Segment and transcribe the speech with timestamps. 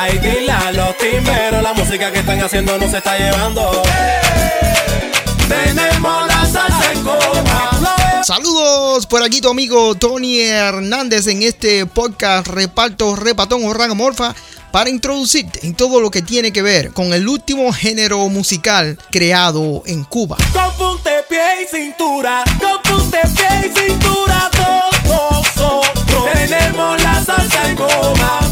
[0.00, 3.82] Ay, dile a los timberos, la música que están haciendo no se está llevando.
[5.48, 8.22] Tenemos la salsa en coma.
[8.22, 14.36] Saludos por aquí tu amigo Tony Hernández en este podcast Reparto Repatón o Ragamorfa
[14.70, 19.82] para introducirte en todo lo que tiene que ver con el último género musical creado
[19.84, 20.36] en Cuba.
[20.52, 22.44] Con punte, pie y cintura.
[22.60, 24.48] Con punte, pie y cintura.
[24.52, 26.97] Todos nosotros tenemos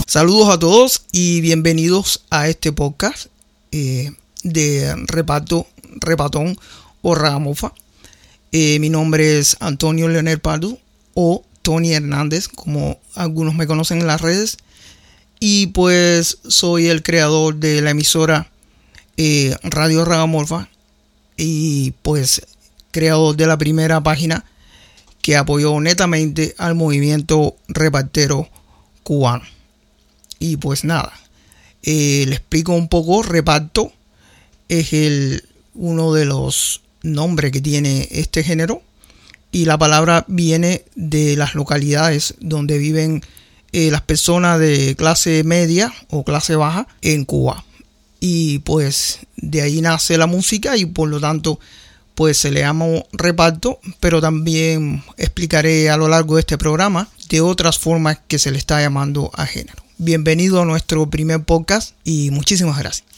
[0.06, 3.26] Saludos a todos y bienvenidos a este podcast
[3.70, 5.66] eh, de Reparto
[6.00, 6.58] Repatón
[7.02, 7.72] o Ragamofa.
[8.52, 10.78] Eh, mi nombre es Antonio Leonel Pardo
[11.14, 14.56] o Tony Hernández, como algunos me conocen en las redes.
[15.38, 18.50] Y pues soy el creador de la emisora
[19.16, 20.68] eh, Radio Ragamorfa
[21.36, 22.42] y pues
[22.90, 24.44] creador de la primera página
[25.20, 28.48] que apoyó netamente al movimiento repartero
[29.06, 29.44] cubano.
[30.40, 31.12] Y pues nada,
[31.84, 33.92] eh, le explico un poco, reparto
[34.68, 38.82] es el, uno de los nombres que tiene este género
[39.52, 43.22] y la palabra viene de las localidades donde viven
[43.70, 47.64] eh, las personas de clase media o clase baja en Cuba.
[48.18, 51.60] Y pues de ahí nace la música y por lo tanto
[52.16, 57.40] pues se le llama reparto, pero también explicaré a lo largo de este programa de
[57.40, 59.82] otras formas que se le está llamando a género.
[59.98, 63.08] Bienvenido a nuestro primer podcast y muchísimas gracias.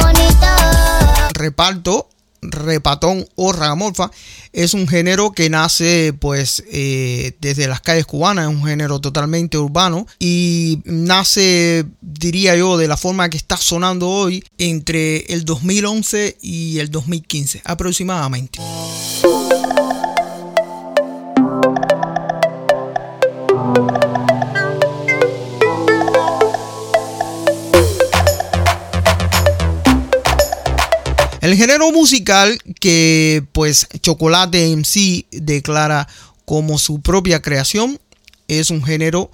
[0.00, 0.46] Bonito.
[1.34, 2.08] reparto,
[2.42, 4.10] repatón o ragamorfa
[4.52, 9.56] es un género que nace pues eh, desde las calles cubanas, es un género totalmente
[9.56, 16.38] urbano y nace diría yo de la forma que está sonando hoy entre el 2011
[16.42, 18.58] y el 2015 aproximadamente.
[31.42, 36.06] El género musical que pues Chocolate MC declara
[36.44, 37.98] como su propia creación
[38.46, 39.28] es un género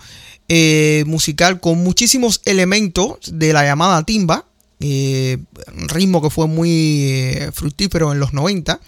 [0.48, 4.47] eh, musical con muchísimos elementos de la llamada timba,
[4.80, 5.36] eh,
[5.86, 6.70] ritmo que fue muy
[7.10, 8.80] eh, fructífero en los 90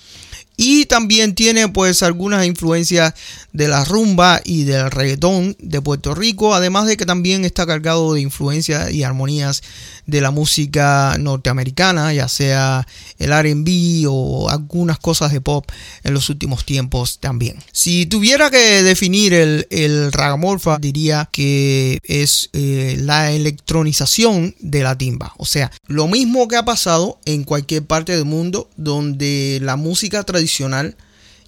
[0.62, 3.14] y también tiene pues algunas influencias
[3.54, 8.12] de la rumba y del reggaetón de Puerto Rico, además de que también está cargado
[8.12, 9.62] de influencias y armonías
[10.10, 12.87] de la música norteamericana, ya sea
[13.19, 15.71] el RB o algunas cosas de pop
[16.03, 17.56] en los últimos tiempos también.
[17.72, 24.98] Si tuviera que definir el, el ragamorfa, diría que es eh, la electronización de la
[24.98, 25.34] timba.
[25.37, 30.25] O sea, lo mismo que ha pasado en cualquier parte del mundo donde la música
[30.25, 30.97] tradicional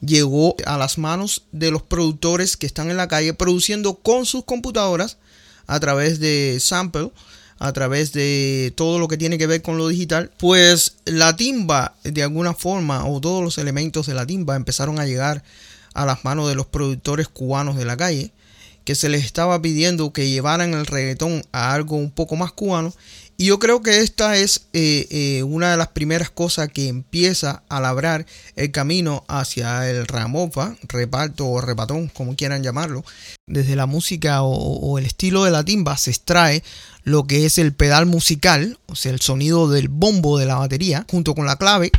[0.00, 4.44] llegó a las manos de los productores que están en la calle produciendo con sus
[4.44, 5.16] computadoras
[5.66, 7.10] a través de sample
[7.62, 11.94] a través de todo lo que tiene que ver con lo digital, pues la timba
[12.02, 15.44] de alguna forma o todos los elementos de la timba empezaron a llegar
[15.94, 18.32] a las manos de los productores cubanos de la calle,
[18.84, 22.92] que se les estaba pidiendo que llevaran el reggaetón a algo un poco más cubano.
[23.36, 27.62] Y yo creo que esta es eh, eh, una de las primeras cosas que empieza
[27.68, 28.26] a labrar
[28.56, 33.04] el camino hacia el ramofa, reparto o repatón, como quieran llamarlo.
[33.48, 36.62] Desde la música o, o el estilo de la timba se extrae
[37.04, 41.06] lo que es el pedal musical, o sea, el sonido del bombo de la batería,
[41.10, 41.90] junto con la clave.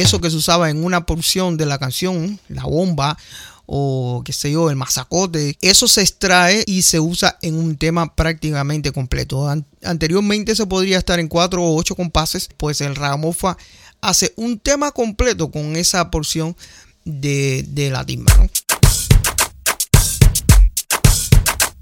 [0.00, 3.18] Eso que se usaba en una porción de la canción, la bomba
[3.66, 8.14] o qué sé yo, el masacote, eso se extrae y se usa en un tema
[8.14, 9.46] prácticamente completo.
[9.48, 13.56] An- anteriormente se podría estar en cuatro o ocho compases, pues el ragamuffin
[14.00, 16.56] hace un tema completo con esa porción
[17.04, 18.32] de, de la timba.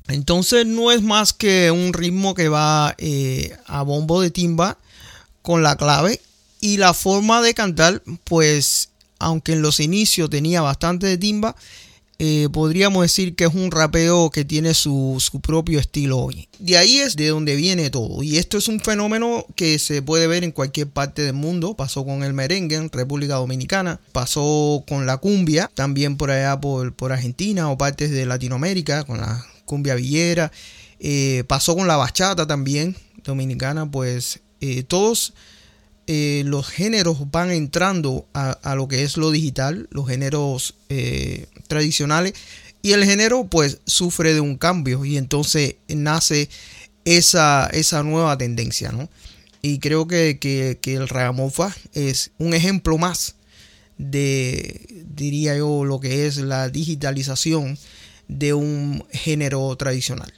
[0.08, 4.78] Entonces no es más que un ritmo que va eh, a bombo de timba
[5.42, 6.20] con la clave
[6.66, 8.90] y la forma de cantar, pues
[9.20, 11.54] aunque en los inicios tenía bastante de timba,
[12.18, 16.48] eh, podríamos decir que es un rapeo que tiene su, su, propio estilo hoy.
[16.58, 18.24] De ahí es de donde viene todo.
[18.24, 21.74] Y esto es un fenómeno que se puede ver en cualquier parte del mundo.
[21.74, 27.12] Pasó con el merengue en República Dominicana, pasó con la cumbia, también por allá por,
[27.12, 30.50] Argentina o partes de Latinoamérica, con la cumbia villera.
[30.98, 35.32] Eh, pasó con la bachata también dominicana, pues eh, todos
[36.06, 42.34] eh, los géneros van entrando a, lo que es lo digital, los géneros eh, tradicionales,
[42.82, 46.48] y el género pues sufre de un cambio y entonces nace
[47.04, 49.08] esa, esa nueva tendencia, ¿no?
[49.62, 53.34] Y creo que, que, que el ragamuffin es un ejemplo más
[53.98, 57.78] de, diría yo, lo que es la digitalización
[58.28, 60.32] de un género tradicional.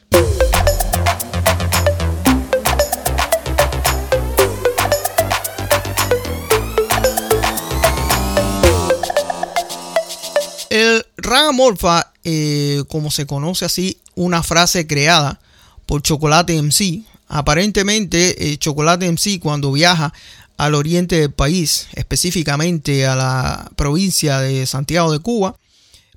[11.28, 15.38] El ragamorfa, eh, como se conoce así, una frase creada
[15.84, 17.02] por Chocolate MC.
[17.28, 20.14] Aparentemente, eh, Chocolate MC cuando viaja
[20.56, 25.54] al oriente del país, específicamente a la provincia de Santiago de Cuba,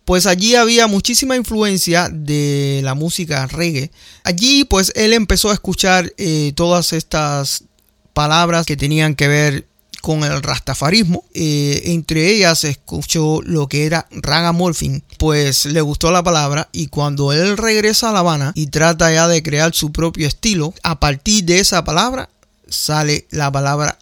[0.05, 3.91] pues allí había muchísima influencia de la música reggae.
[4.23, 7.65] Allí pues él empezó a escuchar eh, todas estas
[8.13, 9.67] palabras que tenían que ver
[10.01, 11.23] con el rastafarismo.
[11.33, 17.31] Eh, entre ellas escuchó lo que era ragamorphing, pues le gustó la palabra y cuando
[17.31, 21.45] él regresa a La Habana y trata ya de crear su propio estilo, a partir
[21.45, 22.29] de esa palabra
[22.67, 23.97] sale la palabra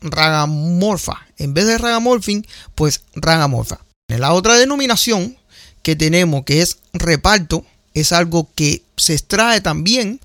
[0.00, 1.26] ragamorfa.
[1.38, 3.80] En vez de ragamorphing, pues ragamorfa.
[4.08, 5.36] La otra denominación
[5.82, 7.64] que tenemos, que es reparto,
[7.94, 10.20] es algo que se extrae también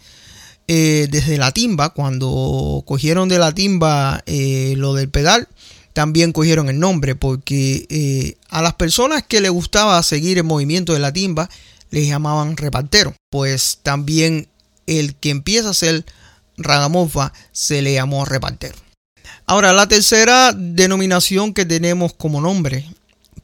[0.67, 1.89] eh, desde la timba.
[1.89, 5.47] Cuando cogieron de la timba eh, lo del pedal,
[5.93, 10.93] también cogieron el nombre, porque eh, a las personas que les gustaba seguir el movimiento
[10.93, 11.49] de la timba,
[11.89, 13.15] les llamaban repartero.
[13.31, 14.47] Pues también
[14.85, 16.05] el que empieza a ser
[16.57, 18.75] ragamorfa se le llamó repartero.
[19.45, 22.85] Ahora, la tercera denominación que tenemos como nombre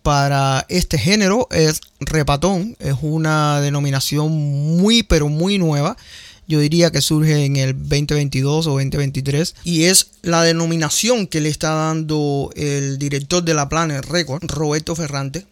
[0.01, 2.75] para este género es repatón.
[2.79, 4.31] Es una denominación
[4.77, 5.95] muy, pero muy nueva.
[6.47, 11.49] Yo diría que surge en el 2022 o 2023 y es la denominación que le
[11.49, 15.45] está dando el director de la Planet Record, Roberto Ferrante,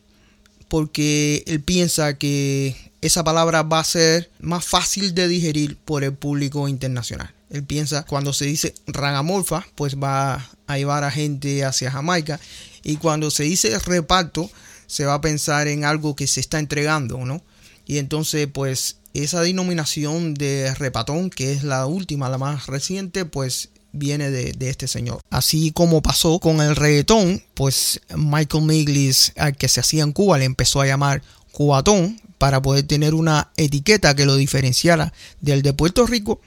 [0.67, 6.13] porque él piensa que esa palabra va a ser más fácil de digerir por el
[6.13, 7.33] público internacional.
[7.49, 12.39] Él piensa cuando se dice ragamorfa, pues va a llevar a gente hacia Jamaica.
[12.83, 14.49] Y cuando se dice reparto,
[14.87, 17.41] se va a pensar en algo que se está entregando, ¿no?
[17.85, 23.69] Y entonces, pues, esa denominación de repatón, que es la última, la más reciente, pues
[23.91, 25.21] viene de, este señor.
[25.29, 30.37] Así como pasó con el reggaetón, pues Michael Miglis, al que se hacía en Cuba,
[30.37, 31.21] le empezó a llamar
[31.51, 36.39] cubatón para poder tener una etiqueta que lo diferenciara del de Puerto Rico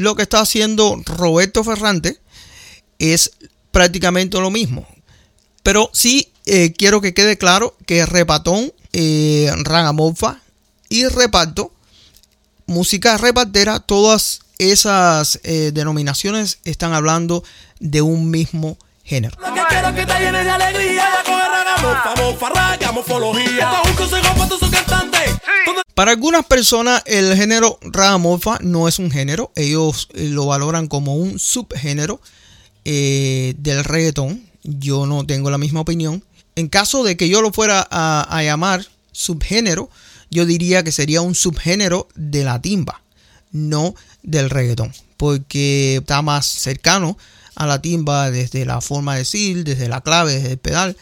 [0.00, 2.18] lo que está haciendo Roberto Ferrante
[2.98, 3.32] es
[3.70, 4.86] prácticamente lo mismo.
[5.62, 9.52] Pero sí eh, quiero que quede claro que repatón, eh,
[10.88, 11.72] y reparto,
[12.70, 17.42] música repartera, todas esas eh, denominaciones están hablando
[17.80, 19.36] de un mismo género.
[19.40, 21.08] Lo que quiero que te llenes de alegría,
[25.94, 31.16] para algunas personas el género ragamorfa no es un género, ellos eh, lo valoran como
[31.16, 32.20] un subgénero
[32.84, 34.42] eh, del reggaetón.
[34.62, 36.22] Yo no tengo la misma opinión.
[36.54, 39.90] En caso de que yo lo fuera a, a llamar subgénero,
[40.30, 43.02] yo diría que sería un subgénero de la timba,
[43.52, 47.18] no del reggaetón, porque está más cercano
[47.54, 50.96] a la timba desde la forma de decir, desde la clave, desde el pedal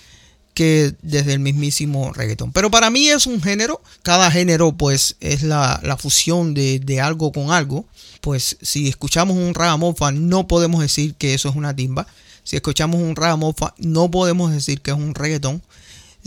[0.58, 2.50] que desde el mismísimo reggaetón.
[2.50, 7.52] Pero para mí es un género, cada género pues es la, fusión de, algo con
[7.52, 7.86] algo.
[8.20, 12.08] Pues si escuchamos un ragamuffin no podemos decir que eso es una timba.
[12.42, 15.62] Si escuchamos un ragamuffin no podemos decir que es un reggaetón.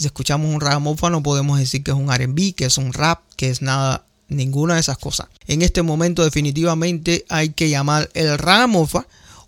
[0.01, 3.22] Si escuchamos un ragamuffin no podemos decir que es un R&B, que es un rap,
[3.36, 5.27] que es nada, ninguna de esas cosas.
[5.46, 9.03] En este momento definitivamente hay que llamar el ragamuffin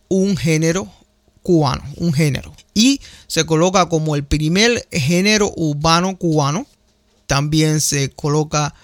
[0.09, 0.87] un género
[1.41, 2.53] cubano, un género.
[2.75, 6.67] Y se coloca como el primer género urbano cubano.
[7.25, 8.75] También se coloca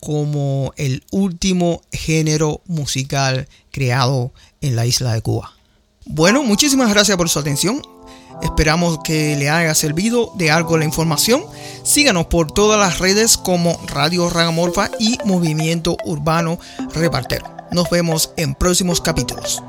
[0.00, 5.54] como el último género musical creado en la isla de Cuba.
[6.04, 7.95] Bueno, muchísimas gracias por su atención.
[8.42, 11.42] Esperamos que le haya servido de algo la información.
[11.82, 16.58] Síganos por todas las redes como Radio Ragamorfa y Movimiento Urbano
[16.94, 17.46] Repartero.
[17.70, 19.62] Nos vemos en próximos capítulos.